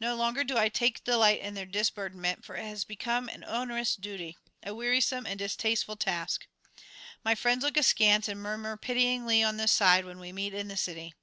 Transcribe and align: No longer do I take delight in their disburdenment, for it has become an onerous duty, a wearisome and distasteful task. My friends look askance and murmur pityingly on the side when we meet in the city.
No 0.00 0.16
longer 0.16 0.42
do 0.42 0.58
I 0.58 0.68
take 0.68 1.04
delight 1.04 1.38
in 1.40 1.54
their 1.54 1.64
disburdenment, 1.64 2.44
for 2.44 2.56
it 2.56 2.64
has 2.64 2.82
become 2.84 3.28
an 3.28 3.44
onerous 3.44 3.94
duty, 3.94 4.36
a 4.64 4.74
wearisome 4.74 5.26
and 5.26 5.38
distasteful 5.38 5.94
task. 5.94 6.48
My 7.22 7.36
friends 7.36 7.62
look 7.62 7.76
askance 7.76 8.26
and 8.26 8.42
murmur 8.42 8.76
pityingly 8.76 9.44
on 9.44 9.58
the 9.58 9.68
side 9.68 10.04
when 10.06 10.18
we 10.18 10.32
meet 10.32 10.54
in 10.54 10.66
the 10.66 10.76
city. 10.76 11.14